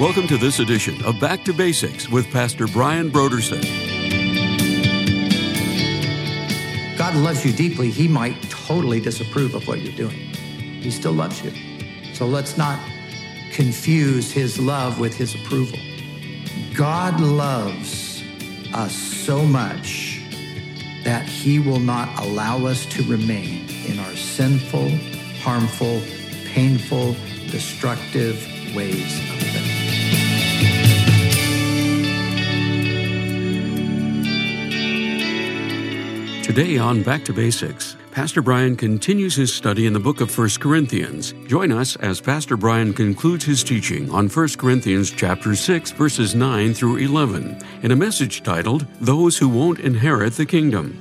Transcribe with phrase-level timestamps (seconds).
[0.00, 3.60] Welcome to this edition of Back to Basics with Pastor Brian Brodersen.
[6.96, 7.90] God loves you deeply.
[7.90, 10.16] He might totally disapprove of what you're doing.
[10.16, 11.52] He still loves you.
[12.14, 12.78] So let's not
[13.50, 15.80] confuse his love with his approval.
[16.74, 18.22] God loves
[18.74, 20.22] us so much
[21.02, 24.90] that he will not allow us to remain in our sinful,
[25.40, 26.00] harmful,
[26.44, 27.16] painful,
[27.50, 28.36] destructive
[28.76, 29.37] ways
[36.48, 40.48] Today on Back to Basics, Pastor Brian continues his study in the book of 1
[40.58, 41.34] Corinthians.
[41.46, 46.72] Join us as Pastor Brian concludes his teaching on 1 Corinthians chapter 6 verses 9
[46.72, 50.96] through 11 in a message titled Those Who Won't Inherit the Kingdom.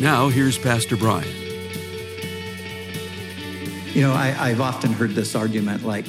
[0.00, 1.28] Now here's Pastor Brian.
[3.92, 6.06] You know, I, I've often heard this argument like,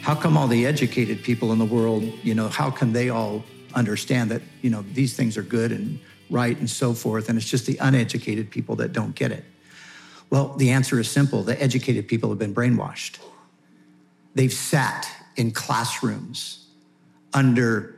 [0.00, 3.44] how come all the educated people in the world, you know, how can they all
[3.74, 7.28] understand that, you know, these things are good and right and so forth?
[7.28, 9.44] And it's just the uneducated people that don't get it.
[10.30, 13.18] Well, the answer is simple the educated people have been brainwashed.
[14.34, 16.66] They've sat in classrooms
[17.34, 17.96] under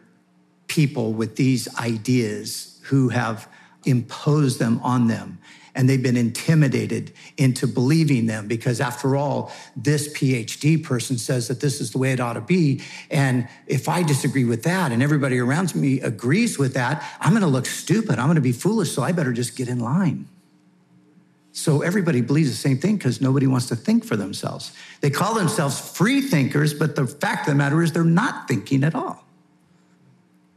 [0.66, 3.48] people with these ideas who have
[3.84, 5.38] imposed them on them.
[5.74, 11.60] And they've been intimidated into believing them because after all this phd person says that
[11.60, 12.82] this is the way it ought to be.
[13.10, 17.42] And if i disagree with that and everybody around me agrees with that i'm going
[17.42, 18.18] to look stupid.
[18.18, 20.28] I'm going to be foolish so i better just get in line.
[21.54, 24.72] So everybody believes the same thing because nobody wants to think for themselves.
[25.02, 28.84] They call themselves free thinkers but the fact of the matter is they're not thinking
[28.84, 29.24] at all.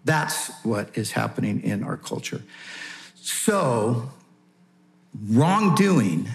[0.03, 2.44] That's what is happening in our culture
[3.25, 4.09] so
[5.29, 6.27] wrongdoing,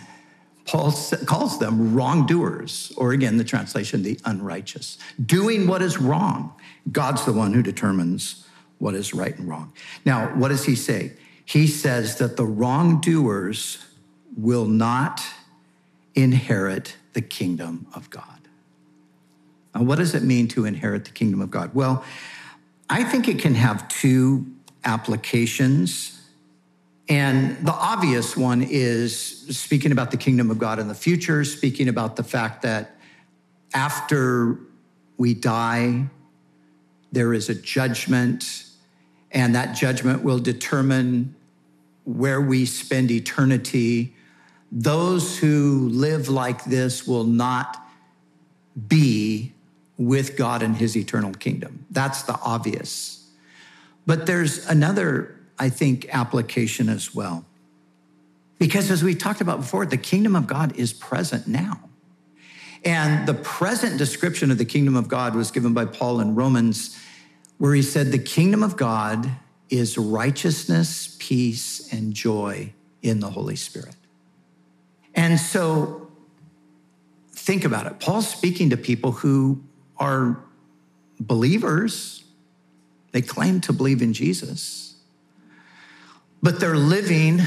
[0.65, 0.93] Paul
[1.27, 4.99] calls them wrongdoers, or again, the translation, the unrighteous.
[5.25, 6.53] Doing what is wrong.
[6.91, 8.47] God's the one who determines
[8.79, 9.73] what is right and wrong.
[10.05, 11.13] Now, what does he say?
[11.45, 13.85] He says that the wrongdoers
[14.37, 15.23] will not
[16.15, 18.25] inherit the kingdom of God.
[19.75, 21.75] Now, what does it mean to inherit the kingdom of God?
[21.75, 22.05] Well,
[22.89, 24.47] I think it can have two
[24.85, 26.20] applications
[27.11, 31.89] and the obvious one is speaking about the kingdom of God in the future, speaking
[31.89, 32.97] about the fact that
[33.75, 34.61] after
[35.17, 36.07] we die,
[37.11, 38.65] there is a judgment,
[39.33, 41.35] and that judgment will determine
[42.05, 44.15] where we spend eternity.
[44.71, 47.77] Those who live like this will not
[48.87, 49.53] be
[49.99, 51.87] with God in his eternal kingdom.
[51.91, 53.29] That's the obvious.
[54.07, 57.45] But there's another I think, application as well.
[58.59, 61.81] Because as we talked about before, the kingdom of God is present now.
[62.83, 66.99] And the present description of the kingdom of God was given by Paul in Romans,
[67.59, 69.31] where he said, The kingdom of God
[69.69, 72.73] is righteousness, peace, and joy
[73.03, 73.95] in the Holy Spirit.
[75.15, 76.11] And so
[77.33, 78.01] think about it.
[78.01, 79.63] Paul's speaking to people who
[79.99, 80.43] are
[81.19, 82.25] believers,
[83.13, 84.90] they claim to believe in Jesus
[86.43, 87.41] but they're living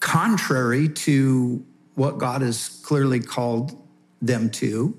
[0.00, 3.76] contrary to what God has clearly called
[4.20, 4.98] them to.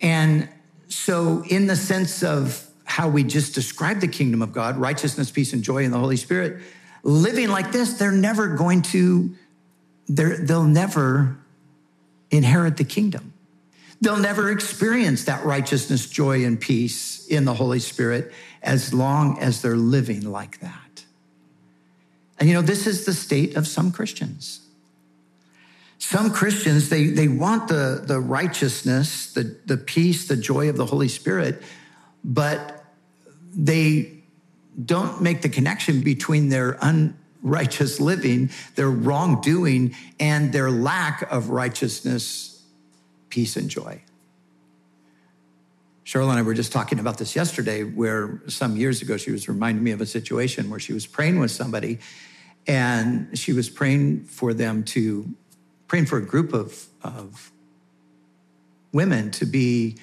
[0.00, 0.48] And
[0.88, 5.52] so, in the sense of how we just described the kingdom of God, righteousness, peace,
[5.52, 6.62] and joy in the Holy Spirit,
[7.02, 9.34] living like this, they're never going to,
[10.08, 11.36] they'll never
[12.30, 13.32] inherit the kingdom.
[14.00, 19.62] They'll never experience that righteousness, joy, and peace in the Holy Spirit as long as
[19.62, 20.83] they're living like that.
[22.38, 24.60] And you know, this is the state of some Christians.
[25.98, 30.86] Some Christians, they, they want the, the righteousness, the, the peace, the joy of the
[30.86, 31.62] Holy Spirit,
[32.22, 32.84] but
[33.56, 34.12] they
[34.84, 42.62] don't make the connection between their unrighteous living, their wrongdoing, and their lack of righteousness,
[43.30, 44.02] peace, and joy.
[46.04, 49.48] Cheryl and I were just talking about this yesterday, where some years ago she was
[49.48, 51.98] reminding me of a situation where she was praying with somebody
[52.66, 55.34] and she was praying for them to,
[55.88, 57.50] praying for a group of, of
[58.92, 59.96] women to be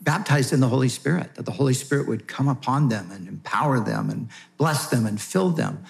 [0.00, 3.80] baptized in the Holy Spirit, that the Holy Spirit would come upon them and empower
[3.80, 5.84] them and bless them and fill them.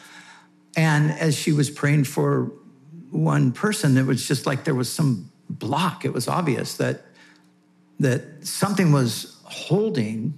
[0.77, 2.53] And as she was praying for
[3.11, 6.05] one person, it was just like there was some block.
[6.05, 7.05] It was obvious that
[8.01, 10.35] that something was holding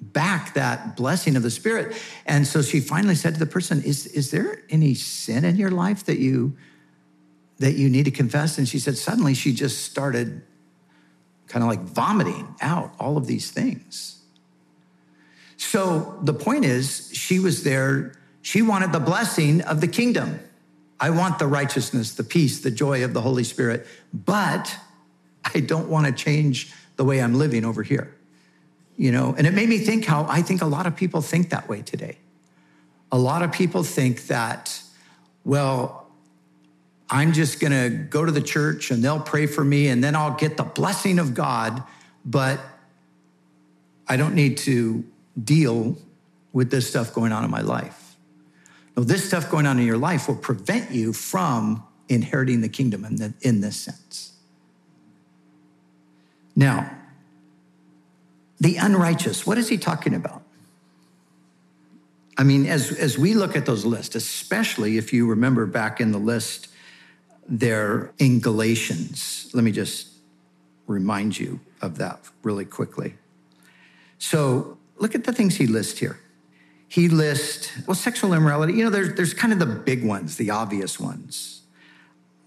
[0.00, 1.96] back that blessing of the Spirit.
[2.26, 5.70] And so she finally said to the person, Is, is there any sin in your
[5.70, 6.56] life that you
[7.58, 8.58] that you need to confess?
[8.58, 10.42] And she said, suddenly she just started
[11.46, 14.20] kind of like vomiting out all of these things.
[15.56, 20.40] So the point is, she was there, she wanted the blessing of the kingdom.
[20.98, 24.76] I want the righteousness, the peace, the joy of the Holy Spirit, but
[25.44, 28.14] I don't want to change the way I'm living over here.
[28.96, 31.50] You know, and it made me think how I think a lot of people think
[31.50, 32.18] that way today.
[33.10, 34.80] A lot of people think that,
[35.44, 36.06] well,
[37.10, 40.14] I'm just going to go to the church and they'll pray for me and then
[40.14, 41.82] I'll get the blessing of God,
[42.24, 42.60] but
[44.08, 45.04] I don't need to
[45.42, 45.96] deal
[46.52, 48.16] with this stuff going on in my life.
[48.96, 53.04] No, this stuff going on in your life will prevent you from inheriting the kingdom
[53.04, 54.31] in, the, in this sense.
[56.54, 56.90] Now,
[58.60, 60.42] the unrighteous, what is he talking about?
[62.38, 66.12] I mean, as, as we look at those lists, especially if you remember back in
[66.12, 66.68] the list
[67.48, 70.08] there in Galatians, let me just
[70.86, 73.14] remind you of that really quickly.
[74.18, 76.18] So look at the things he lists here.
[76.88, 80.50] He lists, well, sexual immorality, you know, there's, there's kind of the big ones, the
[80.50, 81.62] obvious ones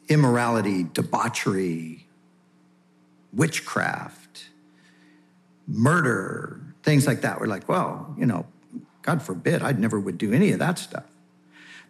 [0.07, 2.04] immorality, debauchery,
[3.35, 4.49] witchcraft,
[5.67, 7.39] murder, things like that.
[7.39, 8.45] We're like, well, you know,
[9.01, 11.05] God forbid, I never would do any of that stuff.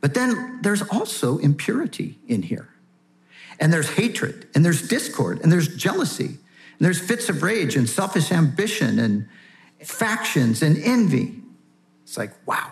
[0.01, 2.69] But then there's also impurity in here.
[3.59, 7.87] And there's hatred, and there's discord, and there's jealousy, and there's fits of rage, and
[7.87, 9.29] selfish ambition, and
[9.81, 11.41] factions and envy.
[12.03, 12.71] It's like, wow,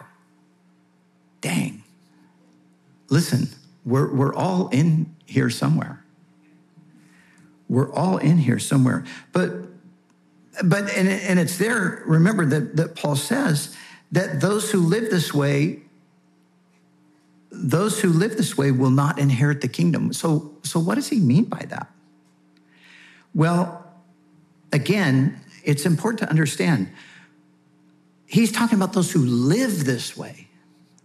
[1.41, 1.83] dang.
[3.09, 3.47] Listen,
[3.85, 6.02] we're, we're all in here somewhere.
[7.73, 9.03] We're all in here somewhere.
[9.31, 9.51] But,
[10.63, 13.75] but and, and it's there, remember that, that Paul says
[14.11, 15.81] that those who live this way,
[17.49, 20.13] those who live this way will not inherit the kingdom.
[20.13, 21.91] So, so what does he mean by that?
[23.33, 23.91] Well,
[24.71, 26.89] again, it's important to understand.
[28.27, 30.47] He's talking about those who live this way.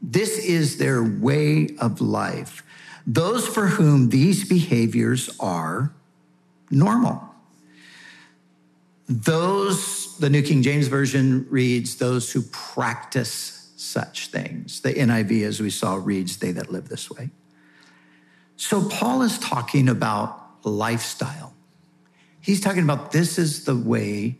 [0.02, 2.62] This is their way of life.
[3.06, 5.94] Those for whom these behaviors are
[6.70, 7.22] normal.
[9.08, 14.80] Those, the New King James Version reads, those who practice such things.
[14.80, 17.30] The NIV, as we saw, reads, they that live this way.
[18.56, 21.54] So Paul is talking about lifestyle.
[22.40, 24.38] He's talking about this is the way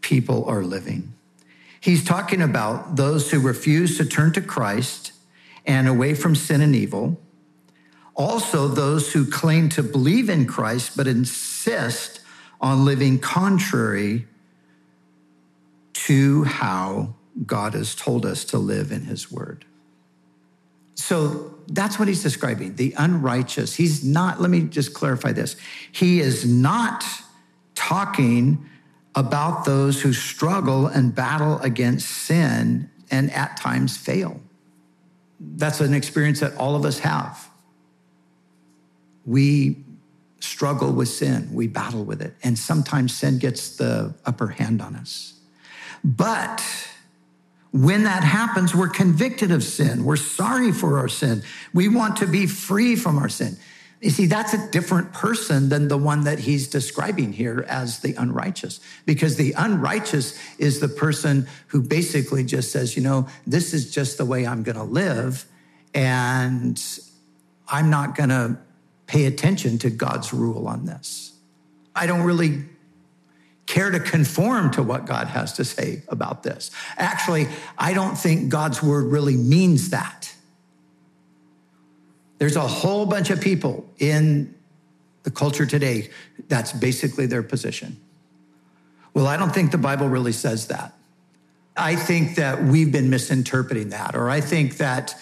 [0.00, 1.14] people are living.
[1.80, 5.12] He's talking about those who refuse to turn to Christ
[5.66, 7.20] and away from sin and evil.
[8.14, 12.20] Also, those who claim to believe in Christ but insist
[12.60, 14.26] on living contrary
[15.92, 17.14] to how
[17.44, 19.64] God has told us to live in His Word.
[20.94, 23.74] So that's what he's describing the unrighteous.
[23.74, 25.56] He's not, let me just clarify this.
[25.92, 27.04] He is not
[27.74, 28.64] talking
[29.14, 34.40] about those who struggle and battle against sin and at times fail.
[35.40, 37.48] That's an experience that all of us have.
[39.26, 39.84] We
[40.40, 44.94] struggle with sin, we battle with it, and sometimes sin gets the upper hand on
[44.94, 45.34] us.
[46.04, 46.62] But
[47.72, 50.04] when that happens, we're convicted of sin.
[50.04, 51.42] We're sorry for our sin.
[51.72, 53.56] We want to be free from our sin.
[54.00, 58.14] You see, that's a different person than the one that he's describing here as the
[58.14, 63.90] unrighteous, because the unrighteous is the person who basically just says, you know, this is
[63.90, 65.46] just the way I'm going to live,
[65.94, 66.80] and
[67.66, 68.58] I'm not going to
[69.06, 71.32] pay attention to God's rule on this.
[71.94, 72.64] I don't really
[73.66, 76.70] care to conform to what God has to say about this.
[76.96, 77.46] Actually,
[77.78, 80.34] I don't think God's word really means that.
[82.38, 84.54] There's a whole bunch of people in
[85.22, 86.10] the culture today
[86.48, 87.96] that's basically their position.
[89.14, 90.92] Well, I don't think the Bible really says that.
[91.76, 95.18] I think that we've been misinterpreting that, or I think that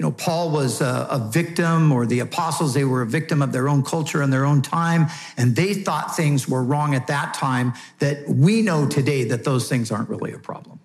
[0.00, 3.52] you know Paul was a, a, victim, or the apostles they were a victim of
[3.52, 7.34] their own culture and their own time, and they thought things were wrong at that
[7.34, 7.74] time.
[7.98, 10.80] That we know today that those things aren't really a problem.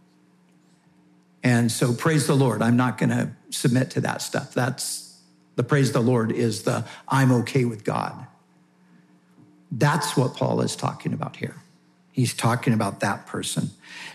[1.44, 2.62] And so, praise the Lord.
[2.62, 4.54] I'm not going to submit to that stuff.
[4.54, 5.18] That's
[5.56, 8.28] the praise the Lord is the I'm okay with God.
[9.72, 11.56] That's what Paul is talking about here.
[12.12, 13.70] He's talking about that person,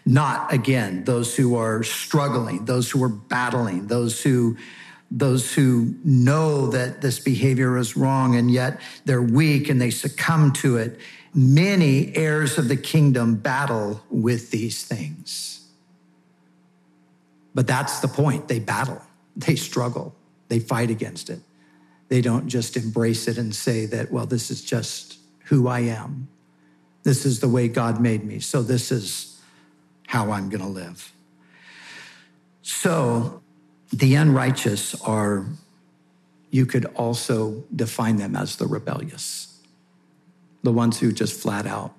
[0.05, 4.59] not again those who are struggling, those who are battling, those who
[5.11, 10.53] those who know that this behavior is wrong and yet they're weak and they succumb
[10.53, 10.99] to it.
[11.35, 15.67] Many heirs of the kingdom battle with these things.
[17.55, 18.49] But that's the point.
[18.49, 19.03] They battle,
[19.37, 20.15] they struggle.
[20.49, 21.41] They fight against it.
[22.09, 26.29] They don't just embrace it and say that, well, this is just who I am.
[27.05, 28.41] This is the way God made me.
[28.41, 29.41] So this is
[30.09, 31.13] how I'm going to live.
[32.63, 33.40] So
[33.93, 35.47] the unrighteous are,
[36.51, 39.61] you could also define them as the rebellious,
[40.63, 41.95] the ones who just flat out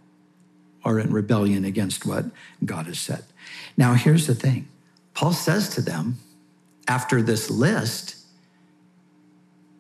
[0.84, 2.26] are in rebellion against what
[2.66, 3.24] God has said.
[3.78, 4.68] Now, here's the thing
[5.14, 6.18] Paul says to them
[6.88, 8.16] after this list,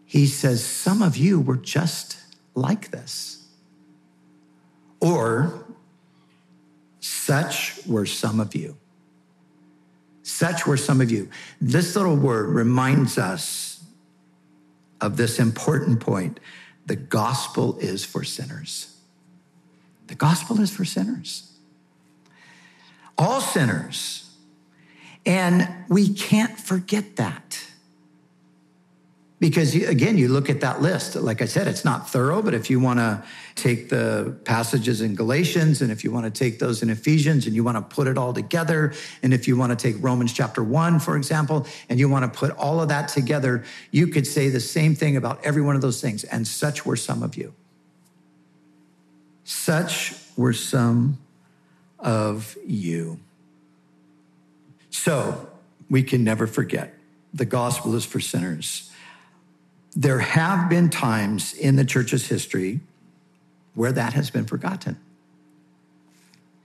[0.05, 2.17] he says, Some of you were just
[2.53, 3.47] like this.
[4.99, 5.65] Or,
[6.99, 8.77] such were some of you.
[10.31, 11.29] Such were some of you.
[11.59, 13.83] This little word reminds us
[15.01, 16.39] of this important point
[16.85, 18.97] the gospel is for sinners.
[20.07, 21.51] The gospel is for sinners.
[23.17, 24.29] All sinners.
[25.25, 27.63] And we can't forget that.
[29.41, 31.15] Because again, you look at that list.
[31.15, 33.23] Like I said, it's not thorough, but if you want to
[33.55, 37.55] take the passages in Galatians and if you want to take those in Ephesians and
[37.55, 38.93] you want to put it all together,
[39.23, 42.39] and if you want to take Romans chapter one, for example, and you want to
[42.39, 45.81] put all of that together, you could say the same thing about every one of
[45.81, 46.23] those things.
[46.23, 47.51] And such were some of you.
[49.43, 51.17] Such were some
[51.97, 53.19] of you.
[54.91, 55.49] So
[55.89, 56.93] we can never forget
[57.33, 58.90] the gospel is for sinners
[59.95, 62.79] there have been times in the church's history
[63.73, 64.97] where that has been forgotten.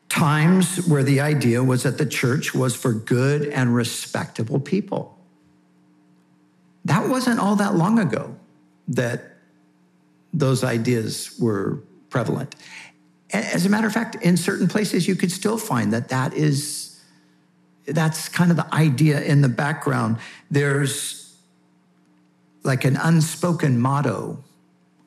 [0.09, 5.19] Times where the idea was that the church was for good and respectable people.
[6.85, 8.37] That wasn't all that long ago
[8.89, 9.37] that
[10.33, 11.81] those ideas were
[12.11, 12.55] prevalent.
[13.33, 17.01] As a matter of fact, in certain places, you could still find that that is,
[17.87, 20.19] that's kind of the idea in the background.
[20.49, 21.26] There's
[22.67, 24.45] like an unspoken motto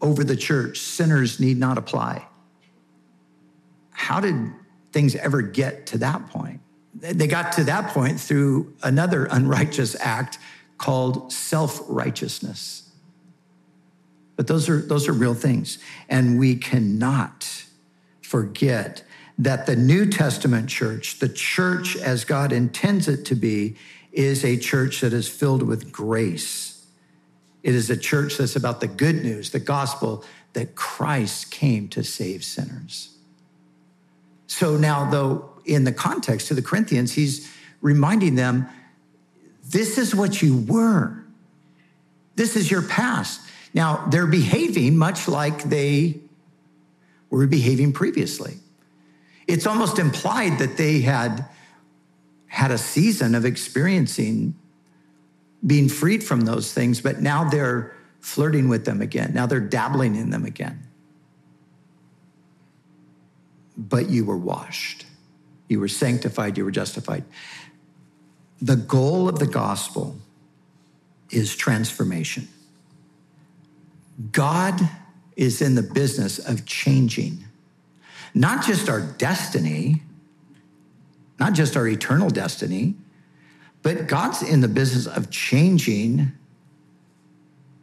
[0.02, 2.26] over the church sinners need not apply.
[3.92, 4.52] How did
[4.92, 6.62] things ever get to that point?
[6.96, 10.40] They got to that point through another unrighteous act
[10.78, 12.90] called self righteousness.
[14.36, 15.80] But those are, those are real things.
[16.08, 17.66] And we cannot
[18.22, 19.04] forget
[19.38, 23.76] that the New Testament church, the church as God intends it to be,
[24.14, 26.69] is a church that is filled with grace
[27.64, 30.24] it is a church that's about the good news, the gospel
[30.54, 33.18] that Christ came to save sinners.
[34.48, 37.52] So now, though, in the context to the Corinthians, he's
[37.82, 38.68] reminding them
[39.70, 41.24] this is what you were,
[42.36, 43.42] this is your past.
[43.74, 46.22] Now, they're behaving much like they
[47.30, 48.56] were behaving previously.
[49.48, 51.46] It's almost implied that they had
[52.48, 54.56] had a season of experiencing
[55.66, 59.32] being freed from those things, but now they're flirting with them again.
[59.34, 60.88] Now they're dabbling in them again.
[63.78, 65.06] But you were washed,
[65.68, 67.24] you were sanctified, you were justified.
[68.62, 70.18] The goal of the gospel
[71.30, 72.48] is transformation.
[74.32, 74.82] God
[75.38, 77.46] is in the business of changing
[78.34, 80.02] not just our destiny,
[81.40, 82.96] not just our eternal destiny,
[83.82, 86.32] but God's in the business of changing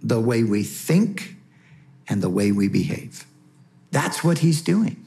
[0.03, 1.37] the way we think
[2.09, 3.27] and the way we behave.
[3.91, 5.05] That's what he's doing.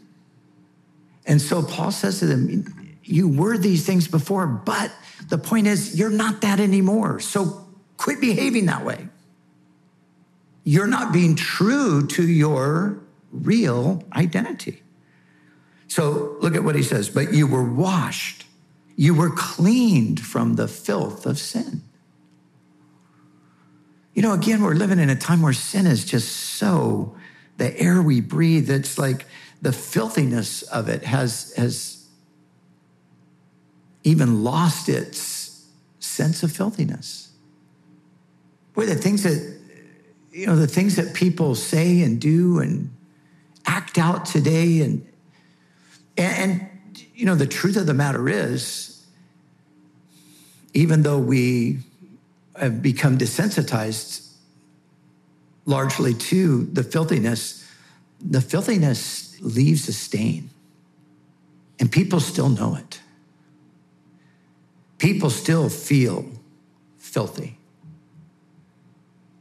[1.25, 4.91] And so Paul says to them, You were these things before, but
[5.29, 7.19] the point is, you're not that anymore.
[7.19, 7.67] So
[7.97, 9.07] quit behaving that way.
[10.63, 12.99] You're not being true to your
[13.31, 14.81] real identity.
[15.87, 18.45] So look at what he says, but you were washed
[18.99, 21.81] you were cleaned from the filth of sin.
[24.13, 26.27] You know, again, we're living in a time where sin is just
[26.57, 27.15] so,
[27.55, 29.25] the air we breathe, it's like
[29.61, 32.09] the filthiness of it has, has
[34.03, 35.65] even lost its
[35.99, 37.31] sense of filthiness.
[38.73, 39.61] Boy, the things that,
[40.33, 42.93] you know, the things that people say and do and
[43.65, 45.07] act out today and,
[46.17, 46.68] and,
[47.15, 49.05] you know, the truth of the matter is,
[50.73, 51.79] even though we
[52.55, 54.27] have become desensitized
[55.65, 57.67] largely to the filthiness,
[58.19, 60.49] the filthiness leaves a stain.
[61.79, 62.99] And people still know it.
[64.97, 66.25] People still feel
[66.97, 67.57] filthy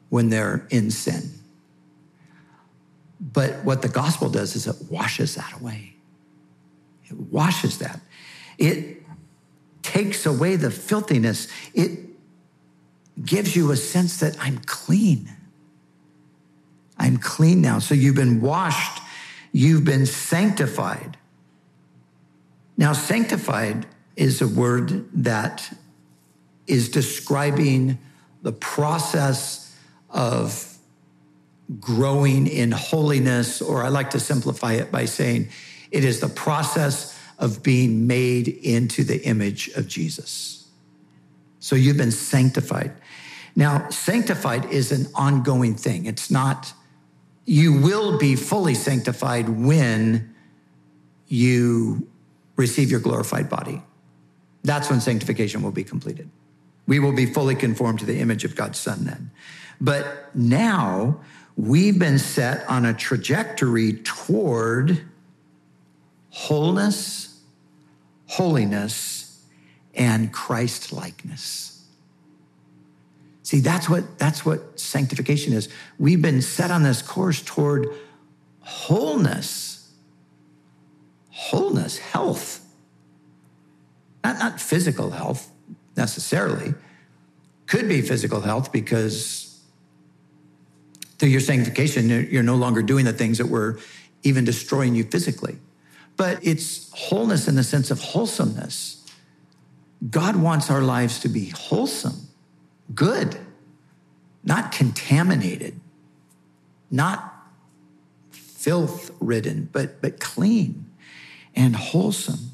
[0.09, 1.33] when they're in sin.
[3.21, 5.95] But what the gospel does is it washes that away.
[7.11, 8.01] It washes that.
[8.59, 9.03] It
[9.83, 11.49] takes away the filthiness.
[11.75, 12.01] It
[13.25, 15.31] gives you a sense that I'm clean.
[16.99, 17.79] I'm clean now.
[17.79, 19.03] So you've been washed,
[19.53, 21.17] you've been sanctified.
[22.77, 23.87] Now, sanctified
[24.17, 25.73] is a word that
[26.67, 27.99] is describing
[28.43, 29.77] the process
[30.11, 30.77] of
[31.81, 35.49] growing in holiness, or I like to simplify it by saying
[35.91, 40.69] it is the process of being made into the image of Jesus.
[41.61, 42.93] So you've been sanctified.
[43.57, 46.07] Now, sanctified is an ongoing thing.
[46.07, 46.73] It's not,
[47.45, 50.35] you will be fully sanctified when
[51.27, 52.09] you
[52.57, 53.83] receive your glorified body.
[54.65, 56.29] That's when sanctification will be completed.
[56.87, 59.31] We will be fully conformed to the image of God's Son then.
[59.81, 61.21] But now
[61.57, 65.08] we've been set on a trajectory toward
[66.39, 67.37] wholeness,
[68.27, 69.43] holiness,
[69.93, 71.85] and Christ likeness.
[73.43, 75.69] See, that's what, that's what sanctification is.
[75.99, 77.89] We've been set on this course toward
[78.61, 79.93] wholeness,
[81.31, 82.65] wholeness, health.
[84.23, 85.51] Not, not physical health
[85.97, 86.75] necessarily.
[87.67, 89.61] Could be physical health because
[91.19, 93.81] through your sanctification, you're no longer doing the things that were
[94.23, 95.59] even destroying you physically
[96.19, 99.07] but it's wholeness in the sense of wholesomeness.
[100.11, 102.29] God wants our lives to be wholesome,
[102.95, 103.39] good,
[104.45, 105.81] not contaminated,
[106.91, 107.35] not
[108.31, 110.87] filth ridden, but, but clean
[111.55, 112.51] and wholesome.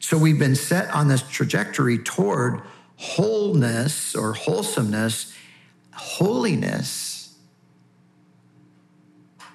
[0.00, 2.62] So we've been set on this trajectory toward
[2.96, 5.36] wholeness or wholesomeness,
[5.92, 7.36] holiness,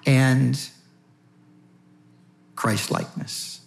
[0.06, 0.58] and
[2.64, 3.60] Christ likeness.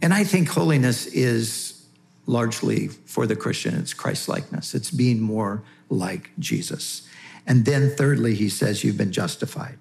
[0.00, 1.84] And I think holiness is
[2.24, 4.74] largely for the Christian, it's Christ likeness.
[4.74, 7.06] It's being more like Jesus.
[7.46, 9.76] And then thirdly, he says, You've been justified.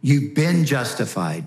[0.00, 1.44] You've been justified.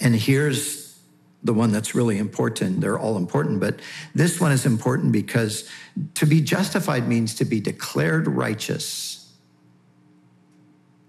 [0.00, 0.98] And here's
[1.42, 2.80] the one that's really important.
[2.80, 3.80] They're all important, but
[4.14, 5.68] this one is important because
[6.14, 9.25] to be justified means to be declared righteous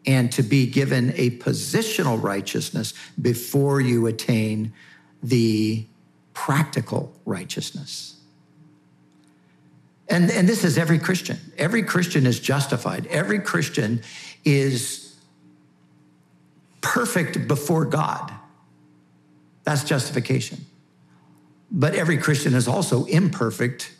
[0.07, 4.73] and to be given a positional righteousness before you attain
[5.21, 5.85] the
[6.33, 8.15] practical righteousness.
[10.07, 11.37] And, and this is every Christian.
[11.57, 13.05] Every Christian is justified.
[13.07, 14.01] Every Christian
[14.45, 15.15] is
[16.79, 18.31] perfect before God.
[19.65, 20.65] That's justification.
[21.69, 23.93] But every Christian is also imperfect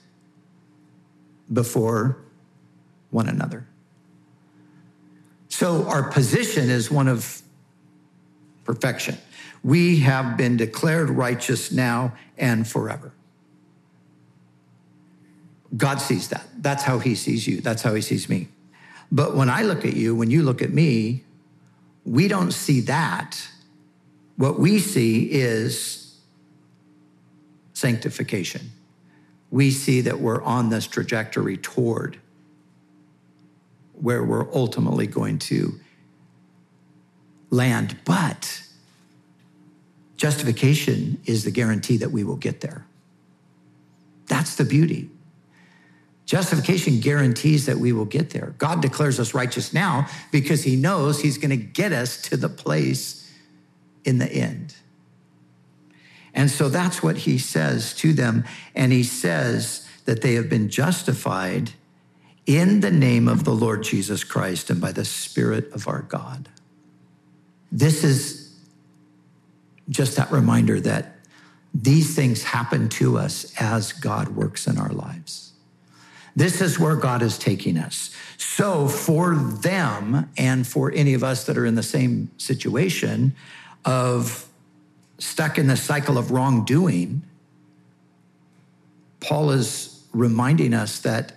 [1.52, 2.20] before
[3.10, 3.68] one another.
[5.58, 7.42] So our position is one of
[8.64, 9.18] perfection.
[9.64, 13.12] We have been declared righteous now and forever.
[15.76, 16.46] God sees that.
[16.60, 17.60] That's how he sees you.
[17.60, 18.50] That's how he sees me.
[19.12, 21.24] But when I look at you, when you look at me,
[22.06, 23.50] we don't see that.
[24.36, 26.20] What we see is
[27.74, 28.62] sanctification.
[29.50, 32.20] We see that we're on this trajectory toward
[34.02, 35.80] where we're ultimately going to
[37.50, 37.98] land.
[38.06, 38.64] But
[40.18, 42.86] justification is the guarantee that we will get there.
[44.28, 45.10] That's the beauty.
[46.26, 48.54] Justification guarantees that we will get there.
[48.58, 52.50] God declares us righteous now because he knows he's going to get us to the
[52.50, 53.32] place
[54.04, 54.76] in the end.
[56.34, 58.44] And so that's what he says to them.
[58.76, 61.72] And he says that they have been justified
[62.48, 66.48] in the name of the Lord Jesus Christ and by the Spirit of our God.
[67.72, 68.56] This is
[69.90, 71.18] just that reminder that
[71.74, 75.52] these things happen to us as God works in our lives.
[76.36, 78.16] This is where God is taking us.
[78.38, 83.36] So, for them and for any of us that are in the same situation
[83.84, 84.48] of
[85.18, 87.24] stuck in the cycle of wrongdoing,
[89.20, 91.37] Paul is reminding us that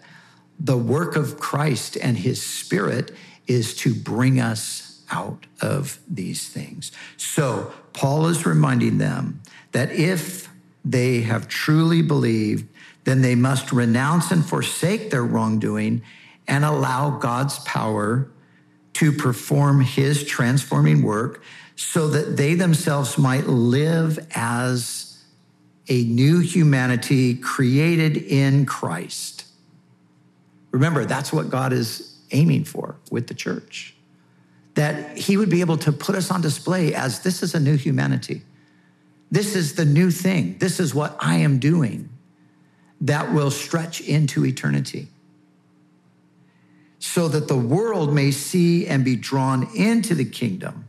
[0.61, 3.13] the work of Christ and his spirit
[3.47, 6.93] is to bring us out of these things.
[7.17, 9.43] So, Paul is reminding them
[9.73, 10.49] that if
[10.85, 12.69] they have truly believed,
[13.05, 16.03] then they must renounce and forsake their wrongdoing
[16.47, 18.31] and allow God's power
[18.95, 21.43] to perform his transforming work
[21.77, 25.25] so that they themselves might live as
[25.89, 29.47] a new humanity created in Christ.
[30.71, 33.95] Remember, that's what God is aiming for with the church.
[34.75, 37.77] That he would be able to put us on display as this is a new
[37.77, 38.43] humanity.
[39.31, 40.59] This is the new thing.
[40.59, 42.09] This is what I am doing
[43.01, 45.09] that will stretch into eternity.
[47.03, 50.87] so that the world may see and be drawn into the kingdom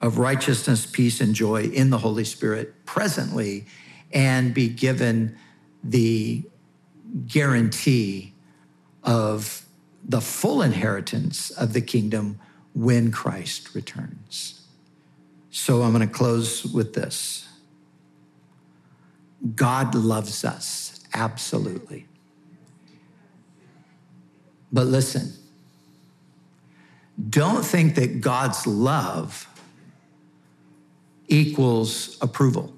[0.00, 3.66] of righteousness, peace, and joy in the Holy Spirit presently
[4.12, 5.36] and be given
[5.82, 6.42] the
[7.26, 8.34] guarantee
[9.06, 9.64] of
[10.04, 12.38] the full inheritance of the kingdom
[12.74, 14.66] when Christ returns.
[15.50, 17.48] So I'm going to close with this
[19.54, 22.06] God loves us, absolutely.
[24.72, 25.32] But listen,
[27.30, 29.48] don't think that God's love
[31.28, 32.74] equals approval.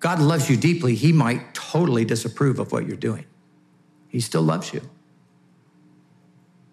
[0.00, 0.94] God loves you deeply.
[0.94, 3.24] He might totally disapprove of what you're doing.
[4.16, 4.80] He still loves you.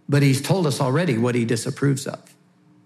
[0.08, 2.34] But He's told us already what He disapproves of.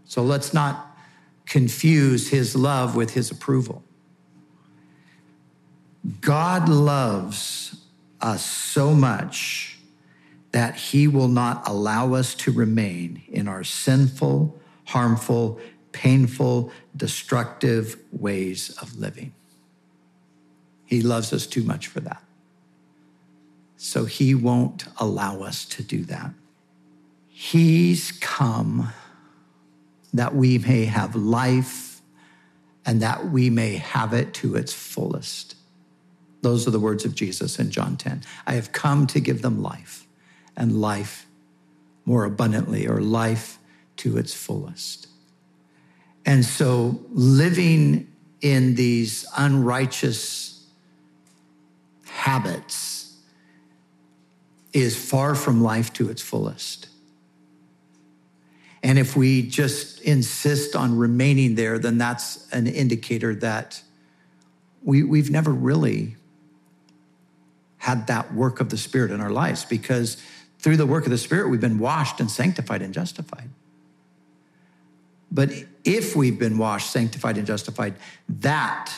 [0.05, 0.97] So let's not
[1.45, 3.83] confuse His love with His approval.
[6.21, 7.85] God loves
[8.19, 9.77] us so much
[10.53, 15.59] that He will not allow us to remain in our sinful, harmful,
[15.91, 19.35] painful, destructive ways of living.
[20.85, 22.23] He loves us too much for that.
[23.77, 26.31] So he won't allow us to do that.
[27.29, 28.91] He's come
[30.13, 32.01] that we may have life
[32.85, 35.55] and that we may have it to its fullest.
[36.41, 38.23] Those are the words of Jesus in John 10.
[38.47, 40.07] I have come to give them life
[40.55, 41.27] and life
[42.05, 43.59] more abundantly, or life
[43.97, 45.07] to its fullest.
[46.25, 48.07] And so living
[48.39, 50.65] in these unrighteous
[52.05, 52.96] habits
[54.81, 56.87] is far from life to its fullest.
[58.83, 63.81] And if we just insist on remaining there, then that's an indicator that
[64.83, 66.15] we, we've never really
[67.77, 70.17] had that work of the Spirit in our lives because
[70.59, 73.49] through the work of the Spirit, we've been washed and sanctified and justified.
[75.31, 75.49] But
[75.83, 77.95] if we've been washed, sanctified, and justified,
[78.29, 78.93] that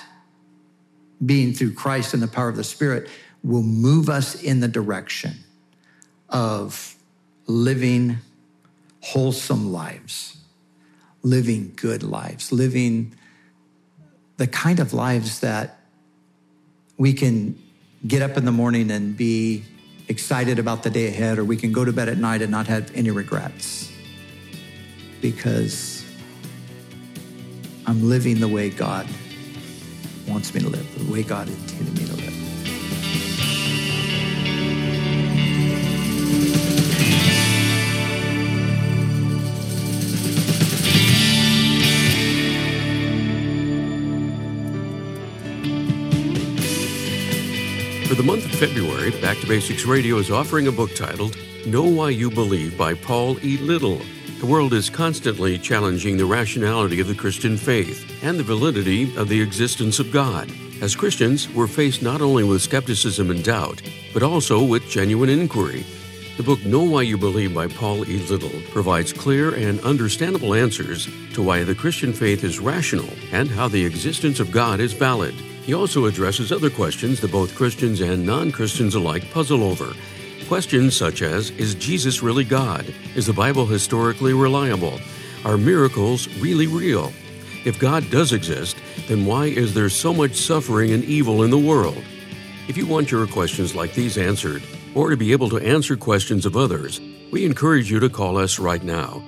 [1.25, 3.09] being through Christ and the power of the Spirit
[3.43, 5.33] will move us in the direction
[6.29, 6.95] of
[7.47, 8.17] living
[9.01, 10.37] wholesome lives,
[11.23, 13.15] living good lives, living
[14.37, 15.79] the kind of lives that
[16.97, 17.57] we can
[18.07, 19.63] get up in the morning and be
[20.07, 22.67] excited about the day ahead, or we can go to bed at night and not
[22.67, 23.91] have any regrets
[25.21, 26.05] because
[27.85, 29.07] I'm living the way God
[30.27, 32.28] wants me to live, the way God intended me to live.
[48.19, 52.09] The month of February, Back to Basics Radio is offering a book titled Know Why
[52.09, 53.57] You Believe by Paul E.
[53.59, 54.01] Little.
[54.41, 59.29] The world is constantly challenging the rationality of the Christian faith and the validity of
[59.29, 60.51] the existence of God.
[60.81, 63.81] As Christians, we're faced not only with skepticism and doubt,
[64.13, 65.85] but also with genuine inquiry.
[66.35, 68.19] The book Know Why You Believe by Paul E.
[68.27, 73.69] Little provides clear and understandable answers to why the Christian faith is rational and how
[73.69, 75.35] the existence of God is valid.
[75.69, 79.93] He also addresses other questions that both Christians and non Christians alike puzzle over.
[80.47, 82.91] Questions such as Is Jesus really God?
[83.15, 84.99] Is the Bible historically reliable?
[85.45, 87.13] Are miracles really real?
[87.65, 88.77] If God does exist,
[89.07, 92.03] then why is there so much suffering and evil in the world?
[92.67, 94.63] If you want your questions like these answered,
[94.95, 98.57] or to be able to answer questions of others, we encourage you to call us
[98.57, 99.21] right now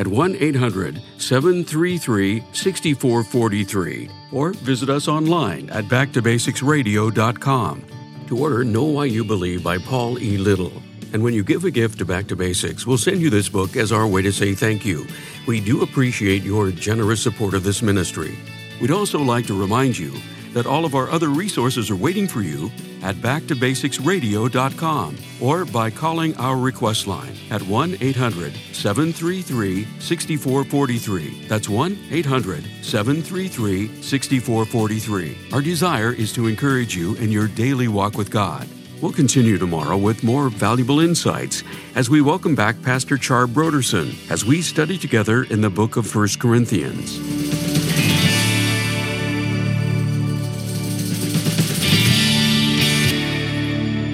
[0.00, 7.84] at 1 800 733 6443 or visit us online at backtobasicsradio.com
[8.26, 10.38] to order Know Why You Believe by Paul E.
[10.38, 10.72] Little.
[11.12, 13.76] And when you give a gift to Back to Basics, we'll send you this book
[13.76, 15.06] as our way to say thank you.
[15.46, 18.38] We do appreciate your generous support of this ministry.
[18.80, 20.14] We'd also like to remind you
[20.54, 22.70] that all of our other resources are waiting for you
[23.02, 31.46] at backtobasicsradio.com or by calling our request line at 1 800 733 6443.
[31.46, 35.36] That's 1 800 733 6443.
[35.52, 38.68] Our desire is to encourage you in your daily walk with God.
[39.00, 41.62] We'll continue tomorrow with more valuable insights
[41.94, 46.14] as we welcome back Pastor Char Brodersen as we study together in the book of
[46.14, 47.18] 1 Corinthians.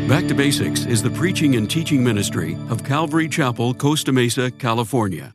[0.09, 5.35] Back to Basics is the preaching and teaching ministry of Calvary Chapel, Costa Mesa, California.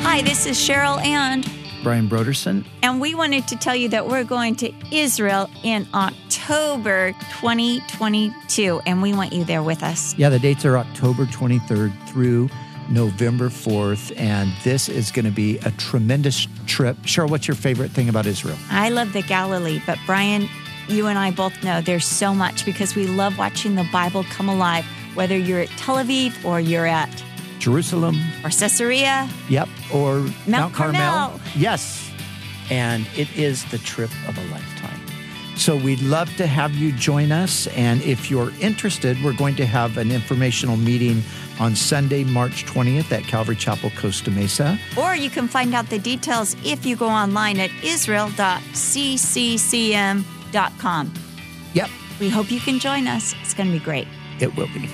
[0.00, 1.46] Hi, this is Cheryl and
[1.82, 2.64] Brian Brodersen.
[2.82, 9.02] And we wanted to tell you that we're going to Israel in October 2022, and
[9.02, 10.16] we want you there with us.
[10.16, 12.48] Yeah, the dates are October 23rd through
[12.88, 16.96] November 4th, and this is going to be a tremendous trip.
[17.02, 18.56] Cheryl, what's your favorite thing about Israel?
[18.70, 20.48] I love the Galilee, but Brian,
[20.92, 24.48] you and I both know there's so much because we love watching the Bible come
[24.48, 27.24] alive, whether you're at Tel Aviv or you're at
[27.58, 29.28] Jerusalem or Caesarea.
[29.48, 31.00] Yep, or Mount, Mount Carmel.
[31.00, 31.40] Carmel.
[31.56, 32.10] Yes,
[32.70, 35.00] and it is the trip of a lifetime.
[35.56, 37.66] So we'd love to have you join us.
[37.68, 41.22] And if you're interested, we're going to have an informational meeting
[41.60, 44.78] on Sunday, March 20th at Calvary Chapel, Costa Mesa.
[44.96, 50.41] Or you can find out the details if you go online at israel.cccm.com.
[51.74, 51.88] Yep,
[52.20, 53.34] We hope you can join us.
[53.42, 54.06] It's going to be great.
[54.40, 54.88] it will be.